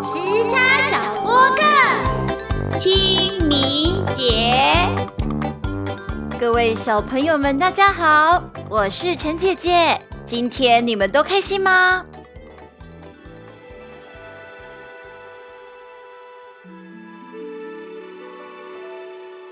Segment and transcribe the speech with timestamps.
[0.00, 4.88] 时差小播客，清明节，
[6.40, 10.00] 各位小朋友们，大家好，我是陈姐姐。
[10.24, 12.02] 今天你们都开心吗？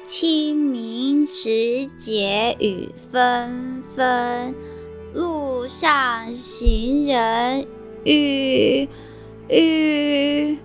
[0.07, 4.55] 清明时节雨纷纷，
[5.13, 7.67] 路上行人
[8.07, 8.89] 欲
[9.49, 10.59] 欲。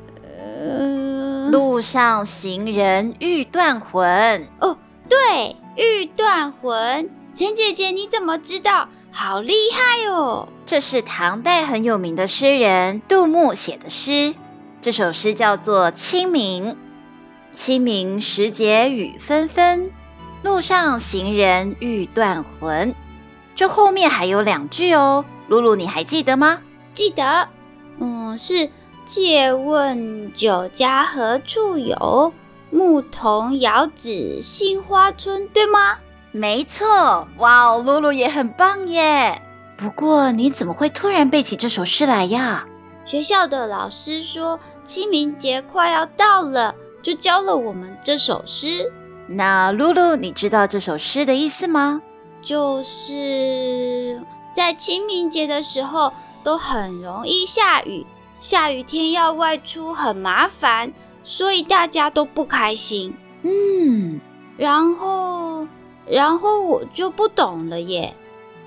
[1.49, 4.47] 路上行人欲断魂。
[4.59, 4.77] 哦，
[5.09, 7.09] 对，欲断魂。
[7.33, 8.87] 陈姐姐，你怎么知道？
[9.11, 10.47] 好厉害哦！
[10.65, 14.35] 这是唐代很有名的诗人杜牧写的诗，
[14.81, 16.73] 这首诗叫做《清明》。
[17.51, 19.91] 清明时节雨纷纷，
[20.43, 22.95] 路上行人欲断魂。
[23.55, 26.59] 这后面还有两句哦，露露你还记得吗？
[26.93, 27.47] 记得，
[27.99, 28.69] 嗯，是
[29.05, 32.33] 借问酒家何处有？
[32.69, 35.97] 牧童遥指杏花村，对吗？
[36.31, 39.41] 没错，哇哦，露露也很棒耶。
[39.77, 42.65] 不过你怎么会突然背起这首诗来呀？
[43.03, 46.75] 学校的老师说清明节快要到了。
[47.01, 48.93] 就教了我们这首诗。
[49.27, 51.99] 那露露，你知道这首诗的意思吗？
[52.43, 54.21] 就是
[54.53, 58.05] 在清明节的时候都很容易下雨，
[58.39, 60.91] 下雨天要外出很麻烦，
[61.23, 63.15] 所以大家都不开心。
[63.43, 64.19] 嗯，
[64.57, 65.67] 然后，
[66.07, 68.15] 然后我就不懂了耶。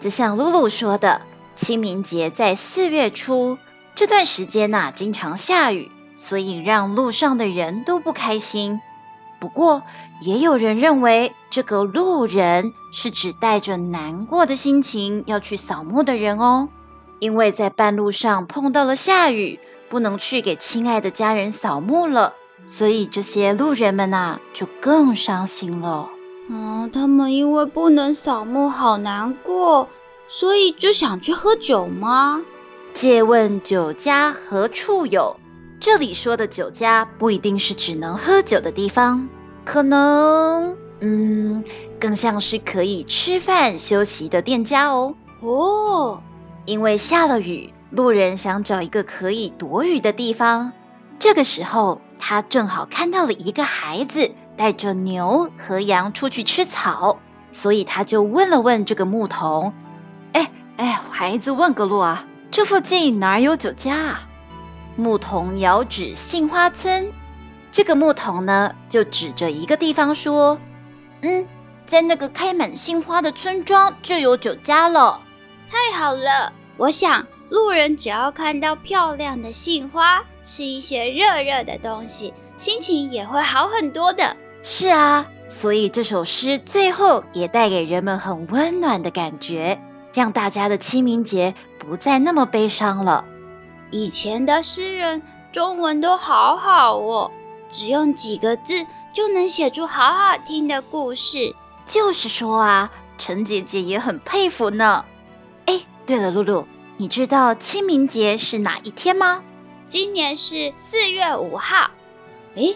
[0.00, 1.22] 就像露露说的，
[1.54, 3.58] 清明节在四月初，
[3.94, 5.90] 这段时间呐，经常下雨。
[6.16, 8.80] 所以让路上的人都不开心。
[9.40, 9.82] 不过，
[10.20, 16.68] 也有人认为这个路人是指带着难过的心情要去扫墓的人哦。
[17.18, 22.34] 因为在半路上碰到了下雨，不能去给亲爱的家人扫墓了，
[22.66, 26.10] 所以这些路人们呐就更伤心了。
[26.48, 29.88] 嗯，他们因为不能扫墓，好难过，
[30.28, 32.42] 所以就想去喝酒吗？
[32.92, 35.36] 借问酒家何处有？
[35.80, 39.28] 这里说的酒家不一定是只能喝酒的地方，
[39.64, 41.64] 可能，嗯，
[41.98, 45.14] 更像是可以吃饭休息的店家哦。
[45.42, 46.22] 哦，
[46.66, 50.72] 因为下了雨，路人想找一个可以躲雨的地方。
[51.18, 57.18] 这个时候，他正好看到了一个孩子带着牛和羊出去吃草，
[57.52, 59.72] 所以他就问了问这个牧童
[60.32, 64.28] ：“哎哎，孩子问个路啊，这附近哪有酒家啊？”
[64.96, 67.10] 牧童遥指杏花村，
[67.72, 70.58] 这个牧童呢，就指着一个地方说
[71.22, 71.46] ：“嗯，
[71.86, 75.20] 在那个开满杏花的村庄就有酒家了。”
[75.74, 76.52] 太好了！
[76.76, 84.36] 我想路人只要看到漂亮的杏花，吃一些热热的东西，心情也会好很多的。
[84.62, 89.80] 是啊，所以这首诗最后也带给人们很温暖的感觉，
[90.12, 93.24] 让大家的清明节不再那么悲伤了。
[93.90, 95.20] 以前的诗人
[95.52, 97.32] 中文都好好哦，
[97.68, 101.56] 只用几个字就能写出好好听的故事。
[101.84, 105.04] 就是说啊，陈姐姐也很佩服呢。
[105.66, 106.66] 哎，对了，露露，
[106.96, 109.42] 你知道清明节是哪一天吗？
[109.86, 111.90] 今年是四月五号。
[112.56, 112.74] 哎，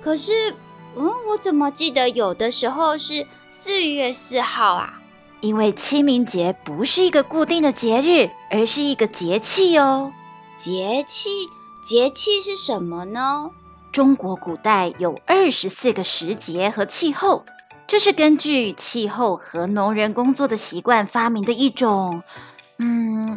[0.00, 0.54] 可是，
[0.96, 5.00] 嗯，我怎么记得有的时候是四月四号啊？
[5.40, 10.12] 因为清明节不是一个固定的节日，而是一个节气哦。
[10.56, 11.48] 节气，
[11.82, 13.50] 节气是什么呢？
[13.90, 17.44] 中国古代有二十四个时节和气候，
[17.90, 22.22] 这是根据气候和农人工作的习惯发明的一种，
[22.78, 23.36] 嗯，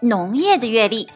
[0.00, 1.08] 农业的月历。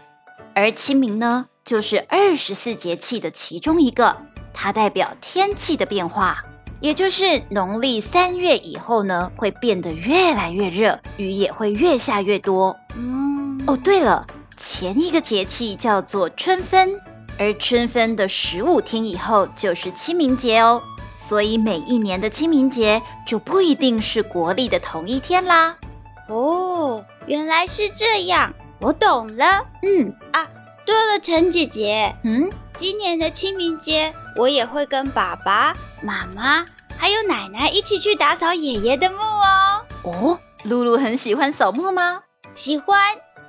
[0.55, 4.19] 而清明呢，就是二十四节气的其中一个，
[4.55, 6.45] 它代表天气的变化，
[6.81, 12.77] 也就是农历三月以后呢，会变得越来越热，雨也会越下越多。
[12.95, 14.25] 嗯，哦，对了。
[14.57, 17.01] 前一个节气叫做春分，
[17.37, 20.81] 而春分的十五天以后就是清明节哦，
[21.21, 25.77] 所以每一年的清明节就不一定是国历的同一天啦。
[26.29, 29.67] 哦，原来是这样，我懂了。
[29.83, 30.49] 嗯啊，
[30.87, 36.65] 对了，陈姐姐，嗯，今年的清明节我也会跟爸爸妈妈
[36.97, 39.85] 还有奶奶一起去打扫爷爷的墓哦。
[40.05, 42.23] 哦，露露很喜欢扫墓吗？
[42.55, 42.97] 喜欢。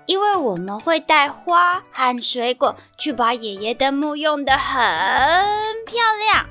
[0.07, 4.81] 因为我们会带花和水果去把爷爷的墓用得很
[5.85, 6.45] 漂亮，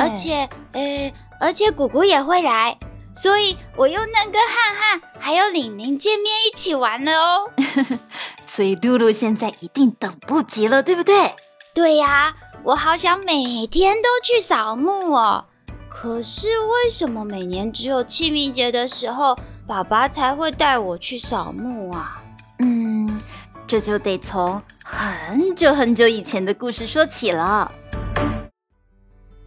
[0.00, 2.76] 而且，呃，而且姑姑也会来。
[3.12, 7.50] 所以我又能跟汉汉还有玲玲见面一起玩了哦。
[8.46, 11.34] 所以露露现在一定等不及了，对不对？
[11.74, 15.46] 对呀，我好想每天都去扫墓哦。
[15.88, 19.36] 可是为什么每年只有清明节的时候，
[19.66, 22.22] 爸爸才会带我去扫墓啊？
[22.60, 23.20] 嗯，
[23.66, 27.72] 这就得从很久很久以前的故事说起了。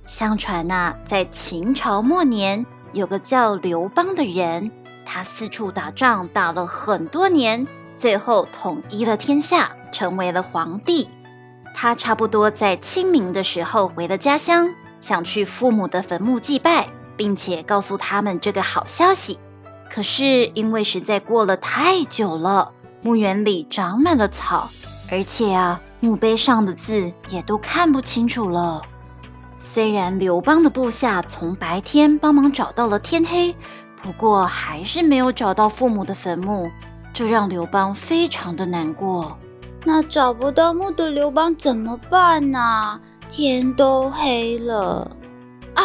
[0.05, 4.69] 相传呐，在秦朝末年，有个叫刘邦的人，
[5.05, 7.65] 他四处打仗，打了很多年，
[7.95, 11.07] 最后统一了天下，成为了皇帝。
[11.73, 14.69] 他差不多在清明的时候回了家乡。
[14.99, 19.37] 想去父母的坟墓祭拜，并且告诉他们这个好消息。
[19.89, 22.71] 可是因为实在过了太久了，
[23.01, 24.69] 墓园里长满了草，
[25.11, 28.81] 而且啊，墓碑上的字也都看不清楚了。
[29.55, 33.55] 虽然刘邦的部下从白天帮忙找到了天黑，
[34.01, 36.71] 不过还是没有找到父母的坟墓，
[37.13, 39.37] 这让刘邦非常的难过。
[39.83, 42.99] 那找不到墓的刘邦怎么办呢？
[43.29, 45.15] 天都黑了
[45.75, 45.83] 啊！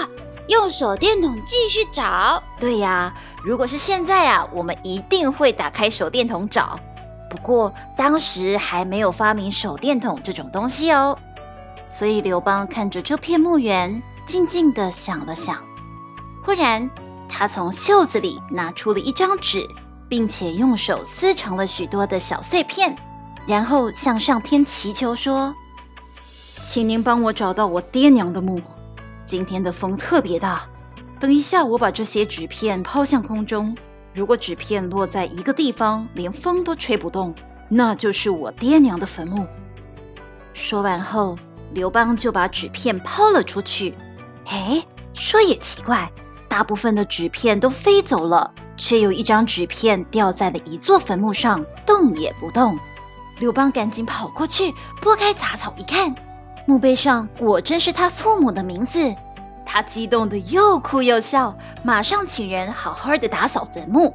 [0.48, 2.42] 用手电筒继续找。
[2.58, 3.12] 对呀，
[3.44, 6.80] 如果是现在啊，我们一定会打开手电筒找。
[7.28, 11.18] 不过当时还没有发明手电筒这种东西哦。
[11.88, 15.56] 所以刘邦看着这片墓园，静静的想了想。
[16.42, 16.88] 忽然，
[17.26, 19.66] 他从袖子里拿出了一张纸，
[20.06, 22.94] 并且用手撕成了许多的小碎片，
[23.46, 25.54] 然后向上天祈求说。
[26.60, 28.60] 请您帮我找到我爹娘的墓。
[29.24, 30.66] 今天的风特别大，
[31.18, 33.74] 等一下我把这些纸片抛向空中，
[34.12, 37.34] 如果纸片落在一个地方，连风都吹不动，
[37.70, 39.46] 那就是我爹娘的坟墓。
[40.52, 41.38] 说完后，
[41.72, 43.94] 刘邦就把纸片抛了出去。
[44.46, 44.82] 哎，
[45.12, 46.10] 说也奇怪，
[46.48, 52.78] 大部分的纸片都飞走了，却有一张纸片掉在了一座坟墓上，动也不动。
[53.38, 56.14] 刘邦赶紧跑过去，拨开杂草一看。
[56.66, 59.14] 墓碑上果真是他父母的名字，
[59.64, 64.14] 他激动的又哭又笑，马上请人好好的打扫坟墓。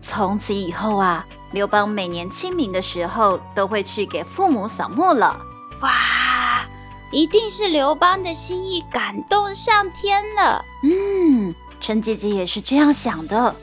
[0.00, 5.40] 从此以后啊，刘邦每年清明的时候都会去给父母扫墓了。
[5.80, 5.90] 哇，
[7.12, 10.64] 一定是刘邦的心意感动上天了。
[10.82, 13.54] 嗯，陈姐姐也是这样想的，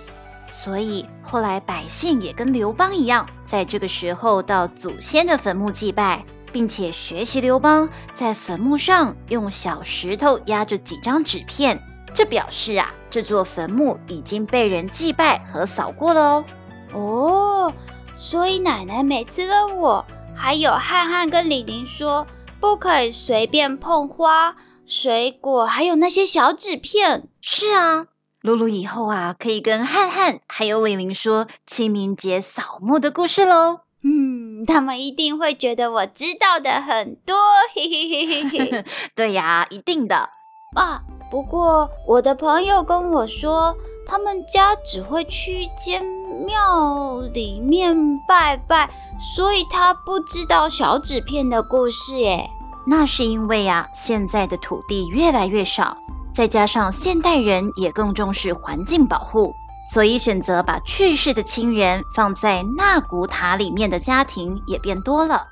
[0.50, 6.24] 所以后来百姓也跟刘邦一样，在这个时候到祖先的坟墓祭拜。
[6.52, 11.80] 并且学习刘邦在坟墓上用小石头压着几张纸片，
[12.12, 16.46] 这表示啊，这座坟墓已经被人祭拜和扫过了哦。
[16.94, 17.74] 哦，
[18.16, 20.04] 所以奶奶每次跟我
[20.36, 22.26] 还有汉汉跟李玲说，
[22.60, 27.28] 不可以随便碰花、水果，还有那些小纸片。
[27.42, 28.08] 是啊，
[28.42, 33.82] 露露以后啊，可以跟汉汉还有伟玲说清明节扫墓的故事喽。
[34.04, 37.36] 嗯，他们一定会觉得我知道的很多，
[37.74, 38.86] 嘿嘿嘿嘿嘿。
[39.16, 40.30] 对呀，一定的。
[40.76, 41.02] 啊，
[41.32, 43.76] 不过我的朋友跟我说，
[44.06, 47.96] 他们家只会去间庙里面
[48.28, 48.90] 拜拜，
[49.20, 52.18] 所以他不知道小纸片的故事。
[52.18, 52.50] 耶。
[52.88, 55.96] 那是因为啊，现在的土地越来越少，
[56.34, 59.54] 再加上现代人也更重视环境保护。
[59.94, 65.44] 所以，选择把去世的亲人放在纳古塔里面的家庭也变多了。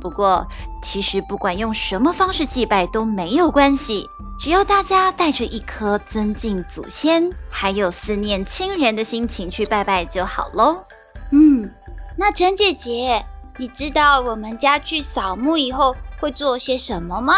[0.00, 0.46] 不过，
[0.82, 10.84] 其实不管用什么方式祭拜都没有关系，只要大家带着一颗尊敬祖先还有思念亲人的心情去拜拜就好喽。
[11.30, 11.70] 嗯，
[12.16, 13.24] 那陈姐姐，
[13.56, 17.34] 你知道我们家去扫墓以后会做些什么吗？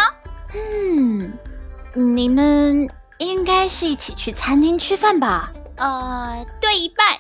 [0.55, 1.33] 嗯，
[1.95, 2.89] 你们
[3.19, 5.53] 应该是一起去餐厅吃饭吧？
[5.77, 7.19] 呃，对一半，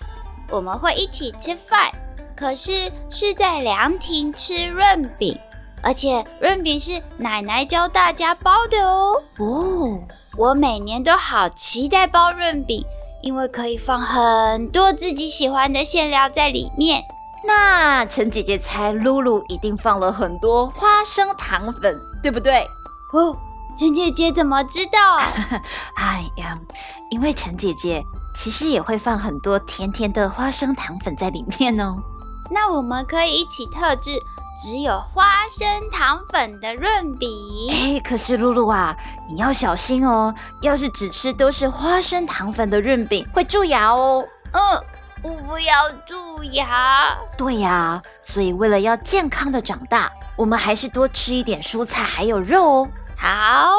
[0.50, 1.92] 我们会一起吃饭，
[2.35, 5.38] 可是是在凉亭吃润饼，
[5.83, 9.23] 而且润饼是奶奶教大家包的哦。
[9.38, 9.99] 哦，
[10.37, 12.85] 我每年都好期待包润饼，
[13.23, 17.02] 因为可以放很多自己喜欢的馅料在里面。
[17.45, 22.66] 那陈姐姐猜露露一定放了很多花生糖粉，对不对？
[23.12, 23.37] 哦，
[23.78, 25.18] 陈姐姐怎么知道？
[25.97, 26.59] 哎呀，
[27.11, 28.02] 因为陈姐姐。
[28.38, 31.97] 其实也会放很多甜甜的花生糖粉在里面哦。
[32.50, 34.10] 那我们可以一起特制
[34.56, 37.28] 只有花生糖粉的润饼。
[37.70, 38.96] 哎，可是露露啊，
[39.28, 40.34] 你要小心哦。
[40.62, 44.24] 要是只吃都是花生糖粉的润饼，会蛀牙哦。
[44.52, 44.60] 嗯，
[45.22, 47.16] 我不要蛀牙。
[47.36, 52.88] 对呀，所以为了要健康的长大，我们还是多吃一点蔬菜还有肉哦。
[53.16, 53.72] 好。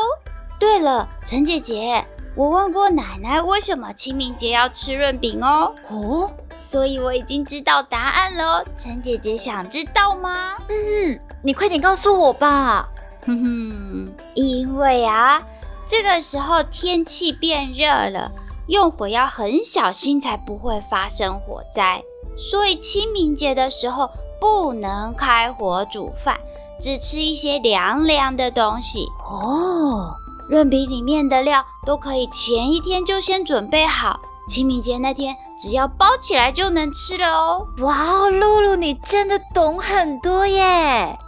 [0.60, 2.06] 对了，陈姐姐。
[2.36, 8.64] 我问过奶奶为什么清明节要吃润饼哦，哦，所以我已经知道答案了。
[8.76, 10.54] 陈姐姐想知道吗？
[10.70, 12.88] 嗯，你快点告诉我吧。
[13.26, 15.42] 哼哼，因为啊，
[15.86, 18.32] 这个时候天气变热了，
[18.68, 22.02] 用火要很小心，才不会发生火灾。
[22.38, 24.10] 所以清明节的时候
[24.40, 26.40] 不能开火煮饭，
[26.80, 29.08] 只吃一些凉凉的东西。
[29.30, 30.14] 哦，
[30.48, 37.68] 润饼里面的料都可以前一天就先准备好，清明节那天只要包起来就能吃了哦。
[37.80, 41.20] 哇哦，露露，你真的懂很多耶！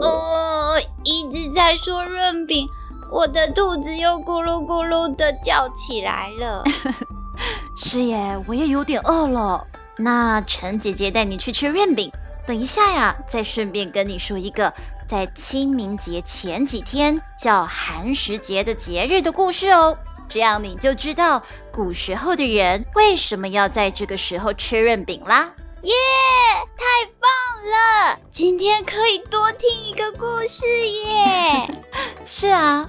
[0.00, 2.68] 呃，一直在说润饼，
[3.10, 6.62] 我的肚子又咕噜咕噜的叫起来了。
[7.76, 9.66] 是耶，我也有点饿了。
[9.96, 12.10] 那陈姐姐带你去吃润饼，
[12.46, 14.72] 等一下呀，再顺便跟你说一个
[15.08, 19.96] 在清明节前几天叫寒食节的节日的故事哦。
[20.34, 21.40] 这样你就知道
[21.72, 25.48] 古时候的人为什么要在这个时候吃润饼啦。
[25.82, 25.92] 耶，
[26.76, 27.30] 太棒
[27.70, 28.18] 了！
[28.30, 31.68] 今天可以多听一个故事耶。
[32.26, 32.84] 是啊，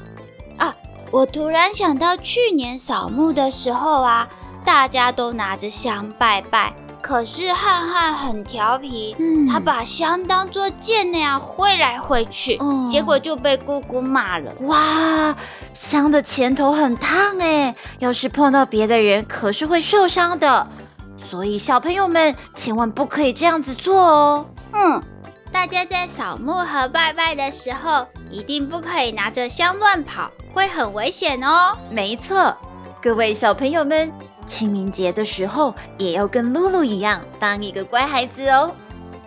[1.12, 4.28] 我突然想到去年扫墓的时候啊，
[4.66, 6.74] 大家都拿着香拜拜，
[7.06, 14.52] 可是汉汉很调皮，嗯他把香当做剑那样挥来挥去，哦结果就被姑姑骂了。
[14.62, 15.36] 哇，
[15.72, 20.68] 香的前头很烫哎，要是碰到别的人，可是会受伤的。
[21.16, 24.46] 所以小朋友们千万不可以这样子做哦。
[24.74, 25.04] 嗯，
[25.52, 31.78] 大家在扫墓和拜拜的时候，一定不可以拿着香乱跑，会很危险哦。
[31.92, 32.58] 没错，
[33.00, 34.12] 各位小朋友们，
[34.46, 38.72] 清明节的时候也要跟露露一样，当一个乖孩子哦。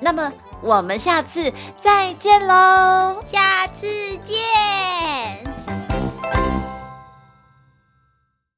[0.00, 3.22] 那么我们下次再见喽。
[3.24, 3.86] 下次
[4.24, 5.57] 见。